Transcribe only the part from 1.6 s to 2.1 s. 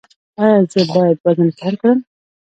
کړم؟